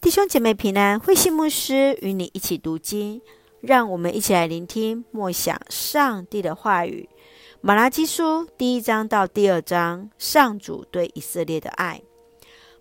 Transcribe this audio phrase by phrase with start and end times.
[0.00, 3.20] 弟兄姐妹平安，慧信牧师与你一起读经，
[3.60, 7.08] 让我们一起来聆听默想上帝的话语。
[7.60, 12.00] 马拉基书第一章到第二章，上主对以色列的爱。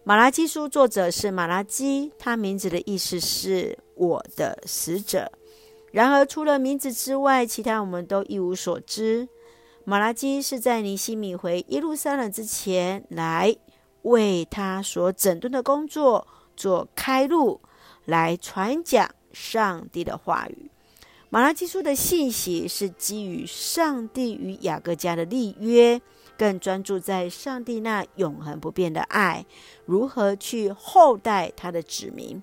[0.04, 5.32] 马拉基书作者是马拉基，他名字的意思是我的使者。
[5.92, 9.28] 然而，除了名字之外，其他我们都一无所知。
[9.86, 13.56] 马拉基是在尼希米回耶路撒冷之前来
[14.04, 16.28] 为他所整顿的工作
[16.58, 17.62] 做开路，
[18.04, 20.70] 来传讲上帝的话语。
[21.30, 26.02] 马拉基书的信息是基于上帝与雅各家的立约，
[26.38, 29.46] 更专注在上帝那永恒不变的爱，
[29.86, 32.42] 如何去厚待他的子民。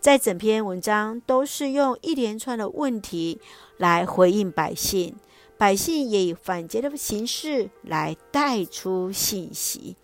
[0.00, 3.40] 在整篇文章都是用一连串的问题
[3.76, 5.14] 来回应百姓，
[5.58, 9.96] 百姓也以反诘的形式来带出信息。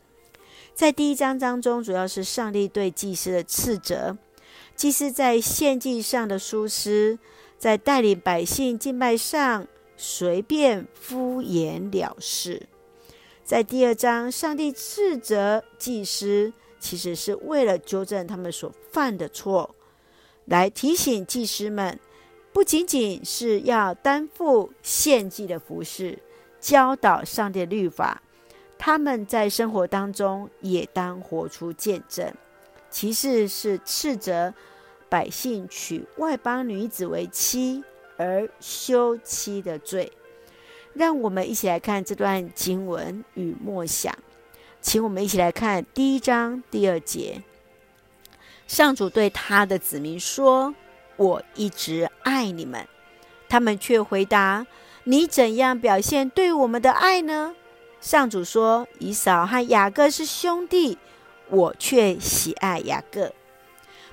[0.74, 4.16] 在第一章当中，主要是上帝对祭司的斥责，
[4.74, 7.18] 祭司在献祭上的疏失，
[7.58, 9.66] 在带领百姓敬拜上
[9.96, 12.68] 随便敷衍了事。
[13.44, 19.74] 在第二章，上帝斥责祭司，其实是为了纠正他们所犯的错。
[20.46, 22.00] 来提醒祭司们，
[22.52, 26.18] 不仅仅是要担负献祭的服饰，
[26.60, 28.22] 教导上帝的律法，
[28.84, 32.34] 他们在生活当中也当活出见证。
[32.90, 34.52] 其次是斥责
[35.08, 37.84] 百姓娶外邦女子为妻
[38.16, 40.10] 而休妻的罪。
[40.94, 44.12] 让我们一起来看这段经文与默想，
[44.80, 47.40] 请我们一起来看第一章第二节。
[48.66, 50.74] 上主对他的子民说
[51.14, 52.84] ：“我一直爱你们。”
[53.48, 54.66] 他们却回答
[55.04, 57.54] ：“你怎样表现对我们的爱呢？”
[58.02, 60.98] 上主说：“以扫和雅各是兄弟，
[61.48, 63.32] 我却喜爱雅各。”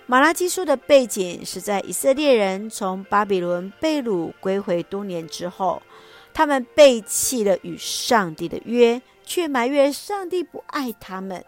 [0.05, 5.81] 马拉基书的背景是在以色列人从巴比伦被掳归回多年之后，
[6.33, 11.43] 他们背弃了与上帝的约，却埋怨上帝不爱他们。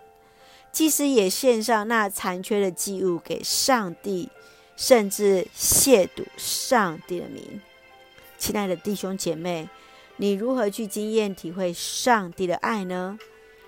[0.71, 4.29] 祭司也献上那残缺的祭物给上帝，
[4.75, 7.61] 甚至亵渎上帝的名。
[8.39, 9.69] 亲爱的弟兄姐妹，
[10.21, 13.17] 你如何去经验体会上帝的爱呢？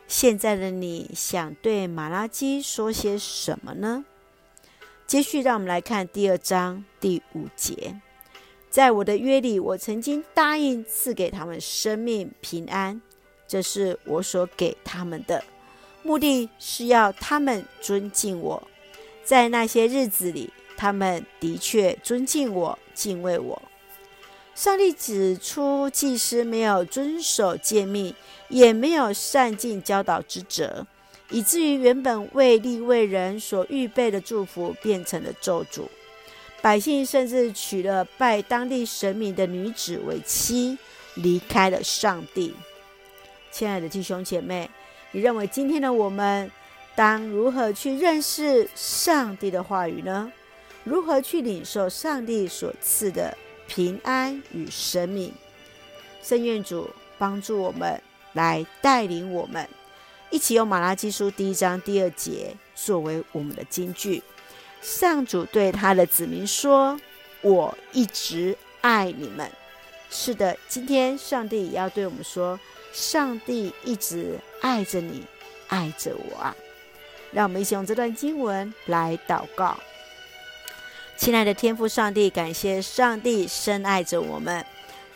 [0.08, 4.06] 现在的你想对马拉基说些什么呢？
[5.08, 8.00] 接续，让我们来看第二章第五节：
[8.70, 13.02] 在我的约里，我曾经答应赐给他们生命平安，
[13.48, 15.44] 这是我所给他们的。
[16.04, 18.62] 目的是要他们尊敬我，
[19.24, 23.60] 在那些日子里，他们的确尊敬我、敬畏我。
[24.56, 28.14] 上帝指出，祭司没有遵守诫命，
[28.50, 30.86] 也没有善尽教导之责，
[31.30, 35.84] 以至于原本为利为人所预备的祝福变成了咒诅。
[36.62, 40.78] 百姓甚至娶了拜当地神明的女子为妻，
[41.16, 42.54] 离开了上帝。
[43.52, 44.70] 亲爱的弟兄姐妹。
[45.16, 46.50] 你认为今天的我们
[46.96, 50.32] 当如何去认识上帝的话语呢？
[50.84, 53.38] 如何去领受上帝所赐的
[53.76, 55.34] 平安与生命？
[56.22, 58.00] 圣愿主帮助我们，
[58.34, 59.68] 来带领我们，
[60.30, 64.22] 一起用马拉基书第一章第二节作为我们的金句。
[64.84, 67.00] 上主对他的子民说
[67.42, 69.50] ：“我一直爱你们。”
[70.12, 72.60] 是的，今天上帝也要对我们说。
[72.92, 75.24] 上帝一直爱着你，
[75.68, 76.56] 爱着我啊！
[77.32, 79.76] 让我们一起用这段经文来祷告。
[81.24, 84.66] 亲爱的天父上帝，感谢上帝深爱着我们，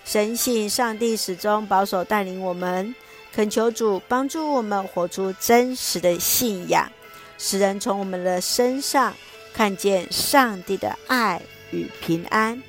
[0.05, 2.95] 深信上帝始终保守带领我们，
[3.33, 6.89] 恳求主帮助我们活出真实的信仰，
[7.37, 9.13] 使人从我们的身上
[9.53, 11.41] 看见上帝的爱
[11.71, 12.63] 与平安。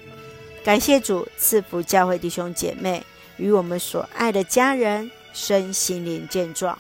[0.65, 3.01] 感谢主赐福教会弟兄姐妹。
[3.37, 6.77] 与我们所爱的家人身心灵健壮，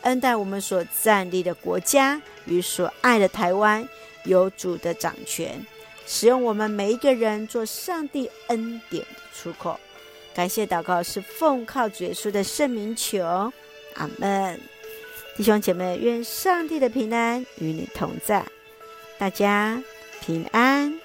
[0.00, 3.88] 恩待我们所站立的国家与所爱的台湾
[4.24, 5.64] 有主的掌权，
[6.06, 9.78] 使用我们每一个人做上帝恩典的出口。
[10.34, 13.52] 感谢祷告是奉靠主耶稣的圣名求，
[13.94, 14.60] 阿门。
[15.36, 18.44] 弟兄姐妹，愿上帝的平安与你同在，
[19.18, 19.82] 大家
[20.20, 20.98] 平安。